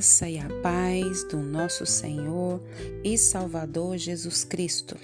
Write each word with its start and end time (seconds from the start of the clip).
graça 0.00 0.30
e 0.30 0.38
a 0.38 0.48
paz 0.62 1.24
do 1.24 1.36
nosso 1.36 1.84
Senhor 1.84 2.58
e 3.04 3.18
Salvador 3.18 3.98
Jesus 3.98 4.44
Cristo. 4.44 4.96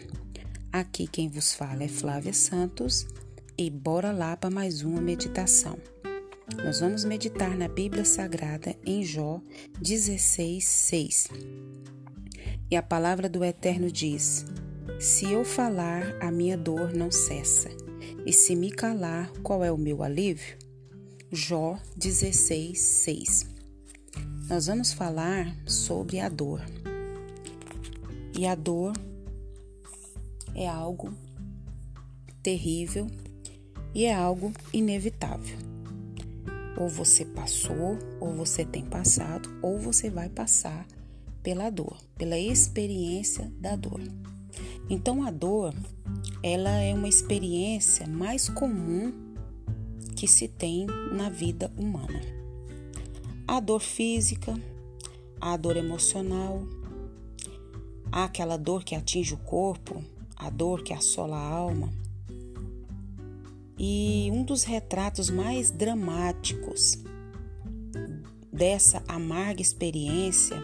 Aqui 0.72 1.06
quem 1.06 1.28
vos 1.28 1.52
fala 1.52 1.84
é 1.84 1.88
Flávia 1.88 2.32
Santos 2.32 3.06
e 3.58 3.68
bora 3.68 4.10
lá 4.10 4.38
para 4.38 4.48
mais 4.48 4.80
uma 4.80 4.98
meditação. 4.98 5.76
Nós 6.64 6.80
vamos 6.80 7.04
meditar 7.04 7.54
na 7.58 7.68
Bíblia 7.68 8.06
Sagrada 8.06 8.74
em 8.86 9.04
Jó 9.04 9.38
16, 9.82 10.64
6. 10.64 11.28
E 12.70 12.74
a 12.74 12.82
palavra 12.82 13.28
do 13.28 13.44
Eterno 13.44 13.90
diz: 13.92 14.46
Se 14.98 15.30
eu 15.30 15.44
falar, 15.44 16.16
a 16.22 16.30
minha 16.30 16.56
dor 16.56 16.94
não 16.94 17.10
cessa, 17.10 17.68
e 18.24 18.32
se 18.32 18.56
me 18.56 18.70
calar, 18.70 19.30
qual 19.42 19.62
é 19.62 19.70
o 19.70 19.76
meu 19.76 20.02
alívio? 20.02 20.56
Jó 21.30 21.78
16, 21.98 22.80
6 22.80 23.55
nós 24.48 24.66
vamos 24.66 24.92
falar 24.92 25.56
sobre 25.66 26.20
a 26.20 26.28
dor. 26.28 26.62
E 28.38 28.46
a 28.46 28.54
dor 28.54 28.92
é 30.54 30.68
algo 30.68 31.12
terrível 32.42 33.08
e 33.92 34.04
é 34.04 34.14
algo 34.14 34.52
inevitável. 34.72 35.58
Ou 36.78 36.88
você 36.88 37.24
passou, 37.24 37.98
ou 38.20 38.34
você 38.34 38.64
tem 38.64 38.84
passado, 38.84 39.48
ou 39.62 39.78
você 39.78 40.08
vai 40.10 40.28
passar 40.28 40.86
pela 41.42 41.68
dor, 41.68 41.96
pela 42.16 42.38
experiência 42.38 43.50
da 43.58 43.74
dor. 43.74 44.00
Então 44.88 45.24
a 45.24 45.30
dor, 45.32 45.74
ela 46.40 46.70
é 46.70 46.94
uma 46.94 47.08
experiência 47.08 48.06
mais 48.06 48.48
comum 48.48 49.12
que 50.14 50.28
se 50.28 50.46
tem 50.46 50.86
na 51.12 51.28
vida 51.28 51.72
humana 51.76 52.45
a 53.48 53.60
dor 53.60 53.80
física, 53.80 54.60
a 55.40 55.56
dor 55.56 55.76
emocional, 55.76 56.62
há 58.10 58.24
aquela 58.24 58.56
dor 58.56 58.82
que 58.82 58.94
atinge 58.96 59.34
o 59.34 59.38
corpo, 59.38 60.02
a 60.36 60.50
dor 60.50 60.82
que 60.82 60.92
assola 60.92 61.36
a 61.36 61.48
alma. 61.48 61.92
E 63.78 64.28
um 64.32 64.42
dos 64.42 64.64
retratos 64.64 65.30
mais 65.30 65.70
dramáticos 65.70 66.98
dessa 68.52 69.04
amarga 69.06 69.62
experiência, 69.62 70.56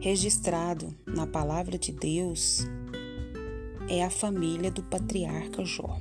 registrado 0.00 0.94
na 1.04 1.26
palavra 1.26 1.76
de 1.76 1.90
Deus, 1.90 2.64
é 3.88 4.04
a 4.04 4.10
família 4.10 4.70
do 4.70 4.84
patriarca 4.84 5.64
Jó. 5.64 5.98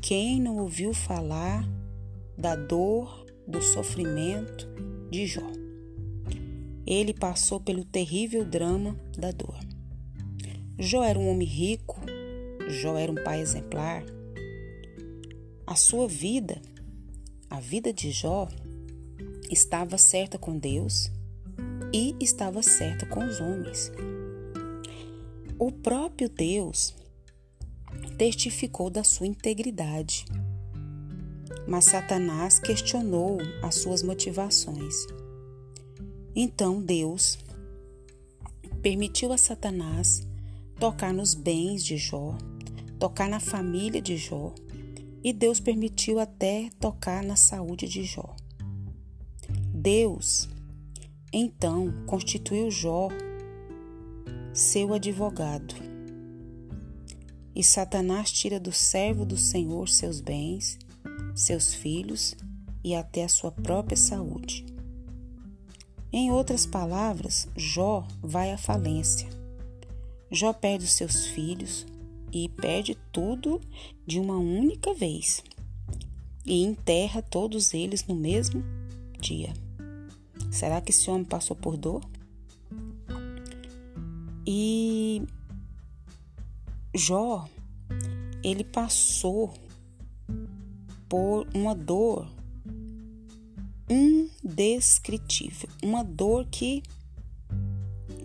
Quem 0.00 0.40
não 0.40 0.56
ouviu 0.56 0.94
falar 0.94 1.68
da 2.38 2.54
dor 2.56 3.27
do 3.48 3.62
sofrimento 3.62 4.68
de 5.10 5.26
Jó. 5.26 5.50
Ele 6.86 7.14
passou 7.14 7.58
pelo 7.58 7.84
terrível 7.84 8.44
drama 8.44 8.94
da 9.16 9.30
dor. 9.30 9.58
Jó 10.78 11.02
era 11.02 11.18
um 11.18 11.28
homem 11.28 11.48
rico, 11.48 11.98
Jó 12.68 12.96
era 12.96 13.10
um 13.10 13.16
pai 13.16 13.40
exemplar. 13.40 14.04
A 15.66 15.74
sua 15.74 16.06
vida, 16.06 16.60
a 17.48 17.58
vida 17.58 17.92
de 17.92 18.10
Jó, 18.10 18.48
estava 19.50 19.96
certa 19.96 20.38
com 20.38 20.58
Deus 20.58 21.10
e 21.92 22.14
estava 22.20 22.62
certa 22.62 23.06
com 23.06 23.26
os 23.26 23.40
homens. 23.40 23.90
O 25.58 25.72
próprio 25.72 26.28
Deus 26.28 26.94
testificou 28.16 28.90
da 28.90 29.02
sua 29.02 29.26
integridade 29.26 30.24
mas 31.68 31.84
Satanás 31.84 32.58
questionou 32.58 33.36
as 33.62 33.74
suas 33.74 34.02
motivações. 34.02 35.06
Então 36.34 36.80
Deus 36.80 37.38
permitiu 38.80 39.34
a 39.34 39.36
Satanás 39.36 40.26
tocar 40.80 41.12
nos 41.12 41.34
bens 41.34 41.84
de 41.84 41.98
Jó, 41.98 42.34
tocar 42.98 43.28
na 43.28 43.38
família 43.38 44.00
de 44.00 44.16
Jó, 44.16 44.54
e 45.22 45.30
Deus 45.30 45.60
permitiu 45.60 46.18
até 46.18 46.70
tocar 46.80 47.22
na 47.22 47.36
saúde 47.36 47.86
de 47.86 48.02
Jó. 48.02 48.34
Deus, 49.74 50.48
então, 51.30 51.92
constituiu 52.06 52.70
Jó 52.70 53.08
seu 54.54 54.94
advogado. 54.94 55.74
E 57.54 57.62
Satanás 57.62 58.32
tira 58.32 58.58
do 58.58 58.72
servo 58.72 59.26
do 59.26 59.36
Senhor 59.36 59.86
seus 59.88 60.20
bens 60.20 60.78
seus 61.38 61.72
filhos 61.72 62.36
e 62.82 62.94
até 62.94 63.24
a 63.24 63.28
sua 63.28 63.52
própria 63.52 63.96
saúde. 63.96 64.66
Em 66.12 66.30
outras 66.30 66.66
palavras, 66.66 67.48
Jó 67.56 68.06
vai 68.22 68.50
à 68.50 68.58
falência. 68.58 69.28
Jó 70.30 70.52
perde 70.52 70.84
os 70.84 70.92
seus 70.92 71.26
filhos 71.26 71.86
e 72.32 72.48
perde 72.48 72.96
tudo 73.12 73.60
de 74.06 74.18
uma 74.18 74.36
única 74.36 74.92
vez 74.94 75.42
e 76.44 76.62
enterra 76.62 77.22
todos 77.22 77.74
eles 77.74 78.06
no 78.06 78.14
mesmo 78.14 78.64
dia. 79.20 79.52
Será 80.50 80.80
que 80.80 80.90
esse 80.90 81.10
homem 81.10 81.24
passou 81.24 81.54
por 81.54 81.76
dor? 81.76 82.02
E 84.46 85.22
Jó, 86.94 87.46
ele 88.42 88.64
passou 88.64 89.52
por 91.08 91.46
uma 91.54 91.74
dor 91.74 92.28
indescritível, 93.88 95.68
uma 95.82 96.04
dor 96.04 96.46
que, 96.50 96.82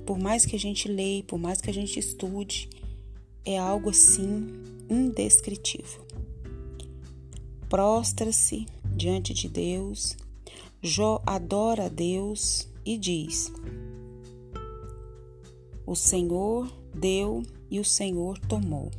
por 0.05 0.19
mais 0.19 0.45
que 0.45 0.55
a 0.55 0.59
gente 0.59 0.87
leia, 0.87 1.23
por 1.23 1.39
mais 1.39 1.61
que 1.61 1.69
a 1.69 1.73
gente 1.73 1.97
estude, 1.97 2.69
é 3.45 3.57
algo 3.57 3.89
assim 3.89 4.47
indescritível. 4.89 6.05
Prostra-se 7.69 8.65
diante 8.95 9.33
de 9.33 9.49
Deus, 9.49 10.15
Jó 10.81 11.23
adora 11.25 11.85
a 11.85 11.89
Deus 11.89 12.67
e 12.85 12.97
diz: 12.97 13.51
O 15.85 15.95
Senhor 15.95 16.69
deu 16.93 17.43
e 17.71 17.79
o 17.79 17.85
Senhor 17.85 18.37
tomou. 18.37 18.91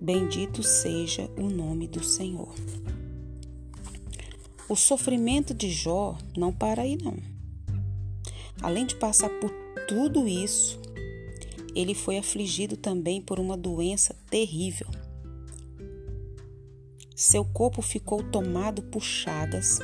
Bendito 0.00 0.62
seja 0.62 1.28
o 1.36 1.50
nome 1.50 1.88
do 1.88 2.04
Senhor. 2.04 2.54
O 4.68 4.76
sofrimento 4.76 5.52
de 5.52 5.70
Jó 5.70 6.16
não 6.36 6.52
para 6.52 6.82
aí, 6.82 6.96
não. 7.02 7.16
Além 8.62 8.86
de 8.86 8.94
passar 8.94 9.28
por 9.40 9.50
tudo 9.88 10.28
isso, 10.28 10.80
ele 11.74 11.94
foi 11.94 12.18
afligido 12.18 12.76
também 12.76 13.20
por 13.20 13.40
uma 13.40 13.56
doença 13.56 14.14
terrível. 14.30 14.86
Seu 17.16 17.44
corpo 17.44 17.82
ficou 17.82 18.22
tomado 18.22 18.82
por 18.82 19.02
chagas, 19.02 19.80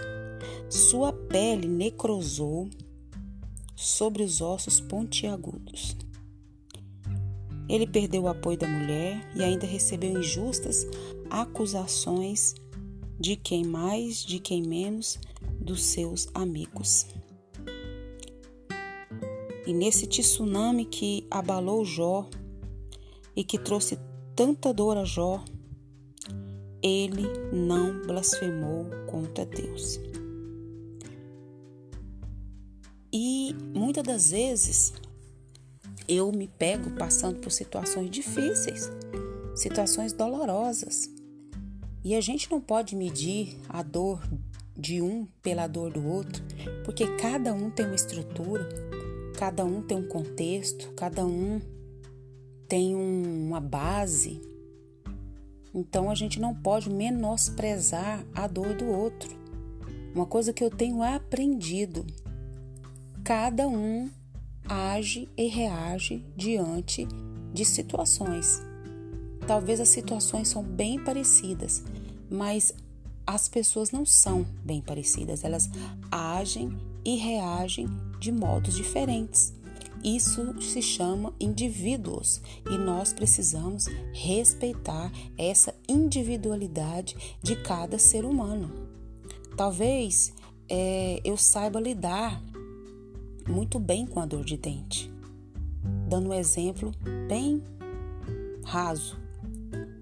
sua 0.70 1.12
pele 1.12 1.66
necrosou 1.66 2.70
sobre 3.74 4.22
os 4.22 4.40
ossos 4.40 4.78
pontiagudos. 4.78 6.03
Ele 7.68 7.86
perdeu 7.86 8.22
o 8.22 8.28
apoio 8.28 8.58
da 8.58 8.68
mulher 8.68 9.26
e 9.34 9.42
ainda 9.42 9.66
recebeu 9.66 10.18
injustas 10.18 10.86
acusações 11.30 12.54
de 13.18 13.36
quem 13.36 13.64
mais, 13.64 14.24
de 14.24 14.38
quem 14.38 14.62
menos, 14.62 15.18
dos 15.60 15.82
seus 15.82 16.28
amigos. 16.34 17.06
E 19.66 19.72
nesse 19.72 20.06
tsunami 20.06 20.84
que 20.84 21.26
abalou 21.30 21.84
Jó 21.84 22.28
e 23.34 23.42
que 23.42 23.58
trouxe 23.58 23.98
tanta 24.36 24.74
dor 24.74 24.98
a 24.98 25.04
Jó, 25.04 25.42
ele 26.82 27.22
não 27.50 28.02
blasfemou 28.02 28.84
contra 29.06 29.46
Deus. 29.46 29.98
E 33.10 33.54
muitas 33.74 34.04
das 34.04 34.30
vezes 34.32 34.92
eu 36.08 36.30
me 36.32 36.48
pego 36.48 36.90
passando 36.92 37.40
por 37.40 37.50
situações 37.50 38.10
difíceis, 38.10 38.90
situações 39.54 40.12
dolorosas. 40.12 41.08
E 42.02 42.14
a 42.14 42.20
gente 42.20 42.50
não 42.50 42.60
pode 42.60 42.94
medir 42.94 43.56
a 43.68 43.82
dor 43.82 44.22
de 44.76 45.00
um 45.00 45.26
pela 45.42 45.66
dor 45.66 45.92
do 45.92 46.06
outro, 46.06 46.42
porque 46.84 47.06
cada 47.16 47.54
um 47.54 47.70
tem 47.70 47.86
uma 47.86 47.94
estrutura, 47.94 48.68
cada 49.38 49.64
um 49.64 49.80
tem 49.80 49.96
um 49.96 50.08
contexto, 50.08 50.92
cada 50.92 51.24
um 51.24 51.60
tem 52.68 52.94
um, 52.94 53.48
uma 53.48 53.60
base. 53.60 54.40
Então 55.72 56.10
a 56.10 56.14
gente 56.14 56.38
não 56.38 56.54
pode 56.54 56.90
menosprezar 56.90 58.24
a 58.34 58.46
dor 58.46 58.74
do 58.74 58.86
outro. 58.86 59.30
Uma 60.14 60.26
coisa 60.26 60.52
que 60.52 60.62
eu 60.62 60.70
tenho 60.70 61.02
aprendido: 61.02 62.06
cada 63.24 63.66
um 63.66 64.10
age 64.68 65.28
e 65.36 65.46
reage 65.46 66.24
diante 66.36 67.06
de 67.52 67.64
situações. 67.64 68.62
Talvez 69.46 69.80
as 69.80 69.88
situações 69.88 70.48
são 70.48 70.62
bem 70.62 71.02
parecidas, 71.02 71.84
mas 72.30 72.74
as 73.26 73.48
pessoas 73.48 73.90
não 73.90 74.04
são 74.04 74.44
bem 74.64 74.80
parecidas. 74.80 75.44
Elas 75.44 75.68
agem 76.10 76.76
e 77.04 77.16
reagem 77.16 77.88
de 78.18 78.32
modos 78.32 78.74
diferentes. 78.74 79.52
Isso 80.02 80.60
se 80.60 80.82
chama 80.82 81.32
indivíduos 81.40 82.40
e 82.70 82.76
nós 82.76 83.12
precisamos 83.12 83.86
respeitar 84.12 85.10
essa 85.38 85.74
individualidade 85.88 87.16
de 87.42 87.56
cada 87.56 87.98
ser 87.98 88.24
humano. 88.26 88.70
Talvez 89.56 90.34
é, 90.68 91.20
eu 91.24 91.38
saiba 91.38 91.80
lidar 91.80 92.42
muito 93.48 93.78
bem 93.78 94.06
com 94.06 94.20
a 94.20 94.26
dor 94.26 94.44
de 94.44 94.56
dente, 94.56 95.12
dando 96.08 96.30
um 96.30 96.34
exemplo 96.34 96.92
bem 97.28 97.62
raso. 98.64 99.16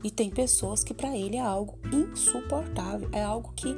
E 0.05 0.11
tem 0.11 0.31
pessoas 0.31 0.83
que 0.83 0.93
para 0.93 1.17
ele 1.17 1.37
é 1.37 1.41
algo 1.41 1.79
insuportável, 1.93 3.09
é 3.13 3.23
algo 3.23 3.53
que 3.55 3.75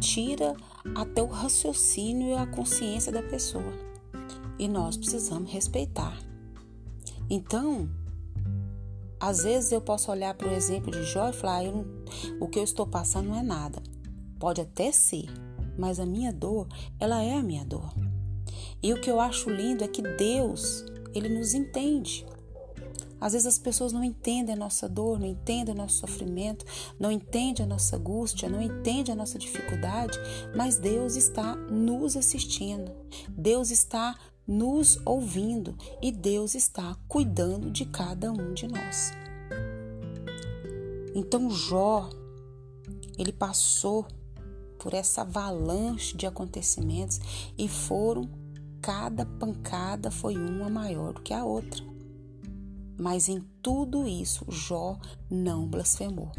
tira 0.00 0.56
até 0.94 1.22
o 1.22 1.26
raciocínio 1.26 2.28
e 2.28 2.34
a 2.34 2.46
consciência 2.46 3.12
da 3.12 3.22
pessoa. 3.22 3.72
E 4.58 4.68
nós 4.68 4.96
precisamos 4.96 5.50
respeitar. 5.50 6.18
Então, 7.28 7.90
às 9.20 9.44
vezes 9.44 9.72
eu 9.72 9.80
posso 9.80 10.10
olhar 10.10 10.34
para 10.34 10.48
o 10.48 10.52
exemplo 10.52 10.90
de 10.90 11.04
Jó 11.04 11.28
e 11.28 11.34
falar: 11.34 11.64
não, 11.64 11.84
o 12.40 12.48
que 12.48 12.58
eu 12.58 12.64
estou 12.64 12.86
passando 12.86 13.28
não 13.28 13.36
é 13.36 13.42
nada. 13.42 13.82
Pode 14.38 14.62
até 14.62 14.92
ser, 14.92 15.26
mas 15.78 16.00
a 16.00 16.06
minha 16.06 16.32
dor, 16.32 16.66
ela 16.98 17.22
é 17.22 17.36
a 17.36 17.42
minha 17.42 17.64
dor. 17.64 18.05
E 18.82 18.92
o 18.92 19.00
que 19.00 19.10
eu 19.10 19.20
acho 19.20 19.50
lindo 19.50 19.82
é 19.82 19.88
que 19.88 20.02
Deus, 20.02 20.84
ele 21.14 21.28
nos 21.28 21.54
entende. 21.54 22.26
Às 23.20 23.32
vezes 23.32 23.46
as 23.46 23.58
pessoas 23.58 23.92
não 23.92 24.04
entendem 24.04 24.54
a 24.54 24.58
nossa 24.58 24.88
dor, 24.88 25.18
não 25.18 25.26
entendem 25.26 25.74
o 25.74 25.78
nosso 25.78 25.98
sofrimento, 25.98 26.64
não 26.98 27.10
entendem 27.10 27.64
a 27.64 27.68
nossa 27.68 27.96
angústia, 27.96 28.48
não 28.48 28.60
entendem 28.60 29.12
a 29.12 29.16
nossa 29.16 29.38
dificuldade, 29.38 30.18
mas 30.54 30.78
Deus 30.78 31.16
está 31.16 31.56
nos 31.56 32.16
assistindo. 32.16 32.92
Deus 33.30 33.70
está 33.70 34.16
nos 34.46 35.00
ouvindo 35.04 35.76
e 36.00 36.12
Deus 36.12 36.54
está 36.54 36.96
cuidando 37.08 37.70
de 37.70 37.86
cada 37.86 38.30
um 38.30 38.52
de 38.52 38.68
nós. 38.68 39.12
Então 41.14 41.50
Jó, 41.50 42.10
ele 43.18 43.32
passou 43.32 44.06
por 44.78 44.92
essa 44.92 45.22
avalanche 45.22 46.16
de 46.16 46.26
acontecimentos 46.26 47.18
e 47.56 47.66
foram 47.66 48.28
cada 48.86 49.26
pancada 49.26 50.12
foi 50.12 50.36
uma 50.36 50.70
maior 50.70 51.12
do 51.12 51.20
que 51.20 51.34
a 51.34 51.44
outra. 51.44 51.82
Mas 52.96 53.28
em 53.28 53.40
tudo 53.60 54.06
isso, 54.06 54.44
Jó 54.48 54.96
não 55.28 55.66
blasfemou. 55.66 56.30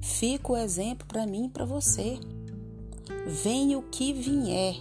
Fica 0.00 0.52
o 0.52 0.56
exemplo 0.56 1.08
para 1.08 1.26
mim 1.26 1.46
e 1.46 1.48
para 1.48 1.64
você. 1.64 2.20
Venha 3.26 3.76
o 3.76 3.82
que 3.82 4.12
vier, 4.12 4.76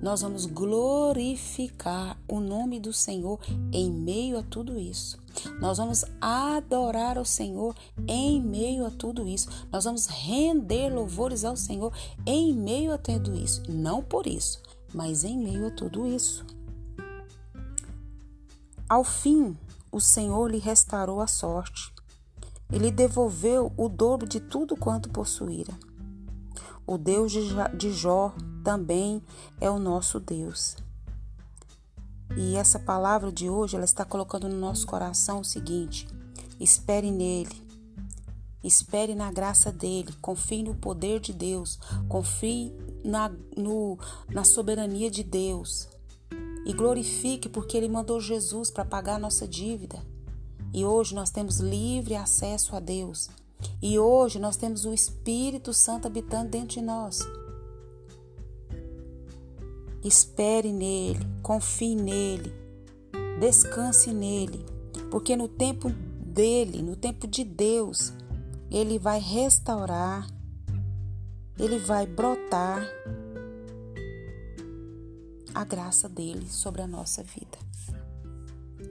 nós 0.00 0.22
vamos 0.22 0.46
glorificar 0.46 2.16
o 2.28 2.38
nome 2.38 2.78
do 2.78 2.92
Senhor 2.92 3.40
em 3.72 3.90
meio 3.90 4.38
a 4.38 4.42
tudo 4.44 4.78
isso. 4.78 5.18
Nós 5.60 5.78
vamos 5.78 6.04
adorar 6.20 7.18
ao 7.18 7.24
Senhor 7.24 7.74
em 8.06 8.40
meio 8.40 8.86
a 8.86 8.90
tudo 8.92 9.26
isso. 9.26 9.48
Nós 9.72 9.84
vamos 9.84 10.06
render 10.06 10.88
louvores 10.88 11.44
ao 11.44 11.56
Senhor 11.56 11.92
em 12.24 12.54
meio 12.54 12.92
a 12.92 12.98
tudo 12.98 13.34
isso. 13.34 13.60
Não 13.68 14.02
por 14.02 14.28
isso, 14.28 14.62
mas 14.94 15.24
em 15.24 15.38
meio 15.38 15.66
a 15.66 15.70
tudo 15.70 16.06
isso. 16.06 16.44
Ao 18.88 19.04
fim, 19.04 19.56
o 19.92 20.00
Senhor 20.00 20.50
lhe 20.50 20.58
restaurou 20.58 21.20
a 21.20 21.26
sorte. 21.26 21.92
Ele 22.70 22.90
devolveu 22.90 23.72
o 23.76 23.88
dobro 23.88 24.28
de 24.28 24.40
tudo 24.40 24.76
quanto 24.76 25.10
possuíra. 25.10 25.72
O 26.86 26.96
Deus 26.96 27.32
de 27.32 27.92
Jó 27.92 28.34
também 28.64 29.22
é 29.60 29.70
o 29.70 29.78
nosso 29.78 30.18
Deus. 30.18 30.76
E 32.36 32.56
essa 32.56 32.78
palavra 32.78 33.32
de 33.32 33.48
hoje, 33.48 33.76
ela 33.76 33.84
está 33.84 34.04
colocando 34.04 34.48
no 34.48 34.58
nosso 34.58 34.86
coração 34.86 35.40
o 35.40 35.44
seguinte: 35.44 36.06
espere 36.60 37.10
nele, 37.10 37.62
espere 38.62 39.14
na 39.14 39.32
graça 39.32 39.72
dele, 39.72 40.12
confie 40.20 40.62
no 40.62 40.74
poder 40.74 41.20
de 41.20 41.32
Deus, 41.32 41.78
confie 42.08 42.72
na, 43.08 43.32
no, 43.56 43.98
na 44.30 44.44
soberania 44.44 45.10
de 45.10 45.24
Deus 45.24 45.88
e 46.66 46.72
glorifique 46.72 47.48
porque 47.48 47.76
ele 47.76 47.88
mandou 47.88 48.20
Jesus 48.20 48.70
para 48.70 48.84
pagar 48.84 49.14
a 49.14 49.18
nossa 49.18 49.48
dívida. 49.48 50.04
E 50.72 50.84
hoje 50.84 51.14
nós 51.14 51.30
temos 51.30 51.60
livre 51.60 52.14
acesso 52.14 52.76
a 52.76 52.80
Deus. 52.80 53.30
E 53.80 53.98
hoje 53.98 54.38
nós 54.38 54.56
temos 54.56 54.84
o 54.84 54.92
Espírito 54.92 55.72
Santo 55.72 56.06
habitando 56.06 56.50
dentro 56.50 56.68
de 56.68 56.82
nós. 56.82 57.26
Espere 60.04 60.70
nele, 60.70 61.26
confie 61.42 61.96
nele, 61.96 62.52
descanse 63.40 64.12
nele, 64.12 64.64
porque 65.10 65.34
no 65.34 65.48
tempo 65.48 65.90
dele, 65.90 66.82
no 66.82 66.94
tempo 66.94 67.26
de 67.26 67.42
Deus, 67.42 68.12
ele 68.70 68.98
vai 68.98 69.18
restaurar, 69.18 70.28
ele 71.58 71.78
vai 71.78 72.06
brotar 72.06 72.86
a 75.54 75.64
graça 75.64 76.08
dele 76.08 76.48
sobre 76.48 76.82
a 76.82 76.86
nossa 76.86 77.22
vida. 77.22 77.58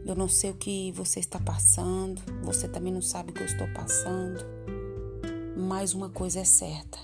Eu 0.06 0.16
não 0.16 0.28
sei 0.28 0.52
o 0.52 0.56
que 0.56 0.92
você 0.92 1.20
está 1.20 1.40
passando, 1.40 2.22
você 2.44 2.68
também 2.68 2.92
não 2.92 3.02
sabe 3.02 3.32
o 3.32 3.34
que 3.34 3.42
eu 3.42 3.46
estou 3.46 3.68
passando, 3.74 4.44
mas 5.56 5.94
uma 5.94 6.10
coisa 6.10 6.42
é 6.42 6.44
certa: 6.44 6.98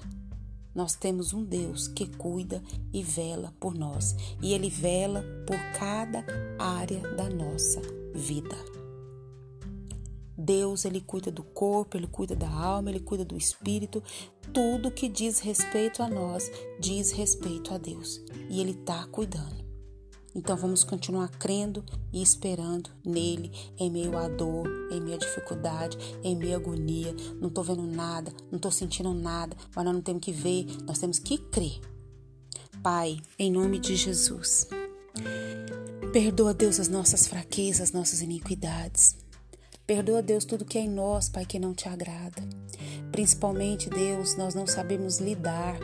nós 0.75 0.95
temos 0.95 1.33
um 1.33 1.43
Deus 1.43 1.87
que 1.87 2.07
cuida 2.07 2.61
e 2.91 3.01
vela 3.01 3.53
por 3.59 3.73
nós, 3.73 4.15
e 4.41 4.53
Ele 4.53 4.69
vela 4.69 5.23
por 5.47 5.57
cada 5.77 6.25
área 6.59 6.99
da 7.15 7.29
nossa 7.29 7.81
vida. 8.13 8.82
Deus, 10.37 10.85
Ele 10.85 11.01
cuida 11.01 11.31
do 11.31 11.43
corpo, 11.43 11.97
Ele 11.97 12.07
cuida 12.07 12.35
da 12.35 12.49
alma, 12.49 12.89
Ele 12.89 12.99
cuida 12.99 13.23
do 13.23 13.37
espírito. 13.37 14.03
Tudo 14.53 14.91
que 14.91 15.07
diz 15.07 15.39
respeito 15.39 16.01
a 16.01 16.09
nós 16.09 16.49
diz 16.79 17.11
respeito 17.11 17.73
a 17.73 17.77
Deus. 17.77 18.21
E 18.49 18.59
Ele 18.59 18.71
está 18.71 19.05
cuidando. 19.07 19.63
Então 20.35 20.57
vamos 20.57 20.83
continuar 20.83 21.29
crendo 21.29 21.83
e 22.11 22.21
esperando 22.21 22.89
nele 23.05 23.51
em 23.77 23.91
meio 23.91 24.17
à 24.17 24.27
dor, 24.27 24.67
em 24.91 24.99
meio 24.99 25.15
à 25.15 25.19
dificuldade, 25.19 25.97
em 26.23 26.35
meio 26.35 26.55
à 26.55 26.57
agonia. 26.57 27.15
Não 27.39 27.49
estou 27.49 27.63
vendo 27.63 27.83
nada, 27.83 28.33
não 28.49 28.57
estou 28.57 28.71
sentindo 28.71 29.13
nada, 29.13 29.55
mas 29.75 29.85
nós 29.85 29.93
não 29.93 30.01
temos 30.01 30.23
que 30.23 30.31
ver, 30.31 30.65
nós 30.87 30.97
temos 30.97 31.19
que 31.19 31.37
crer. 31.37 31.79
Pai, 32.81 33.19
em 33.37 33.51
nome 33.51 33.77
de 33.79 33.95
Jesus, 33.95 34.67
perdoa, 36.11 36.53
Deus, 36.53 36.79
as 36.79 36.87
nossas 36.87 37.27
fraquezas, 37.27 37.81
as 37.81 37.91
nossas 37.91 38.21
iniquidades. 38.21 39.22
Perdoa, 39.85 40.21
Deus, 40.21 40.45
tudo 40.45 40.63
que 40.63 40.77
é 40.77 40.81
em 40.81 40.89
nós, 40.89 41.27
Pai, 41.27 41.45
que 41.45 41.59
não 41.59 41.73
te 41.73 41.89
agrada. 41.89 42.41
Principalmente, 43.11 43.89
Deus, 43.89 44.37
nós 44.37 44.55
não 44.55 44.65
sabemos 44.65 45.19
lidar 45.19 45.77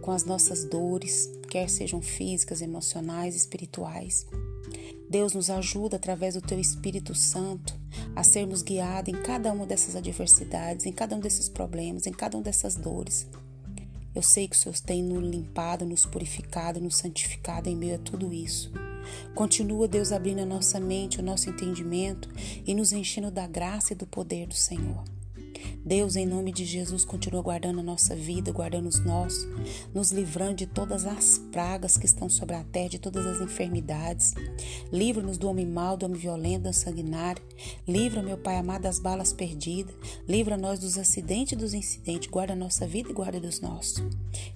com 0.00 0.10
as 0.10 0.24
nossas 0.24 0.64
dores, 0.64 1.30
quer 1.50 1.68
sejam 1.68 2.00
físicas, 2.00 2.62
emocionais, 2.62 3.36
espirituais. 3.36 4.26
Deus 5.10 5.34
nos 5.34 5.50
ajuda 5.50 5.96
através 5.96 6.34
do 6.34 6.40
Teu 6.40 6.58
Espírito 6.58 7.14
Santo 7.14 7.78
a 8.16 8.24
sermos 8.24 8.62
guiados 8.62 9.12
em 9.12 9.22
cada 9.22 9.52
uma 9.52 9.66
dessas 9.66 9.94
adversidades, 9.94 10.86
em 10.86 10.92
cada 10.92 11.14
um 11.14 11.20
desses 11.20 11.48
problemas, 11.48 12.06
em 12.06 12.12
cada 12.12 12.38
uma 12.38 12.42
dessas 12.42 12.76
dores. 12.76 13.26
Eu 14.14 14.22
sei 14.22 14.46
que 14.46 14.54
o 14.54 14.58
Senhor 14.58 14.78
tem 14.78 15.02
nos 15.02 15.28
limpado, 15.28 15.84
nos 15.84 16.06
purificado, 16.06 16.80
nos 16.80 16.96
santificado 16.96 17.68
em 17.68 17.76
meio 17.76 17.96
a 17.96 17.98
tudo 17.98 18.32
isso. 18.32 18.72
Continua, 19.34 19.88
Deus, 19.88 20.12
abrindo 20.12 20.40
a 20.40 20.46
nossa 20.46 20.80
mente, 20.80 21.20
o 21.20 21.22
nosso 21.22 21.50
entendimento 21.50 22.28
e 22.66 22.74
nos 22.74 22.92
enchendo 22.92 23.30
da 23.30 23.46
graça 23.46 23.92
e 23.92 23.96
do 23.96 24.06
poder 24.06 24.46
do 24.46 24.54
Senhor. 24.54 25.13
Deus, 25.84 26.16
em 26.16 26.24
nome 26.24 26.50
de 26.50 26.64
Jesus, 26.64 27.04
continua 27.04 27.42
guardando 27.42 27.80
a 27.80 27.82
nossa 27.82 28.16
vida, 28.16 28.50
guardando 28.50 28.88
os 28.88 29.04
nossos, 29.04 29.46
nos 29.92 30.12
livrando 30.12 30.54
de 30.54 30.66
todas 30.66 31.04
as 31.04 31.36
pragas 31.52 31.98
que 31.98 32.06
estão 32.06 32.26
sobre 32.26 32.56
a 32.56 32.64
terra, 32.64 32.88
de 32.88 32.98
todas 32.98 33.26
as 33.26 33.42
enfermidades. 33.42 34.32
Livra-nos 34.90 35.36
do 35.36 35.46
homem 35.46 35.66
mau, 35.66 35.94
do 35.94 36.06
homem 36.06 36.18
violento, 36.18 36.62
do 36.62 36.72
sanguinário. 36.72 37.42
Livra, 37.86 38.22
meu 38.22 38.38
Pai 38.38 38.56
amado, 38.56 38.84
das 38.84 38.98
balas 38.98 39.34
perdidas. 39.34 39.94
Livra-nós 40.26 40.80
dos 40.80 40.96
acidentes 40.96 41.52
e 41.52 41.56
dos 41.56 41.74
incidentes. 41.74 42.30
Guarda 42.30 42.54
a 42.54 42.56
nossa 42.56 42.86
vida 42.86 43.10
e 43.10 43.12
guarda 43.12 43.38
dos 43.38 43.60
nossos. 43.60 44.02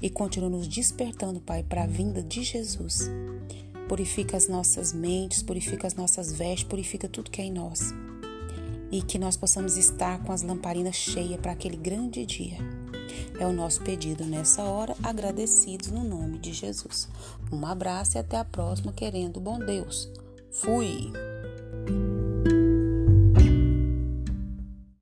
E 0.01 0.09
continua 0.09 0.49
nos 0.49 0.67
despertando, 0.67 1.41
Pai, 1.41 1.63
para 1.63 1.83
a 1.83 1.87
vinda 1.87 2.23
de 2.23 2.43
Jesus. 2.43 3.11
Purifica 3.87 4.35
as 4.35 4.49
nossas 4.49 4.95
mentes, 4.95 5.43
purifica 5.43 5.87
as 5.87 5.95
nossas 5.95 6.33
vestes, 6.33 6.65
purifica 6.65 7.07
tudo 7.07 7.31
que 7.31 7.43
é 7.43 7.45
em 7.45 7.53
nós 7.53 7.93
e 8.91 9.03
que 9.03 9.19
nós 9.19 9.37
possamos 9.37 9.77
estar 9.77 10.23
com 10.23 10.33
as 10.33 10.43
lamparinas 10.43 10.97
cheias 10.97 11.41
para 11.41 11.53
aquele 11.53 11.77
grande 11.77 12.25
dia. 12.25 12.59
É 13.39 13.47
o 13.47 13.53
nosso 13.53 13.83
pedido 13.83 14.25
nessa 14.25 14.63
hora, 14.63 14.97
agradecidos 15.03 15.89
no 15.89 16.03
nome 16.03 16.39
de 16.39 16.53
Jesus. 16.53 17.09
Um 17.53 17.65
abraço 17.67 18.17
e 18.17 18.21
até 18.21 18.37
a 18.37 18.45
próxima, 18.45 18.93
querendo 18.93 19.41
bom 19.41 19.59
Deus. 19.59 20.11
Fui! 20.51 21.13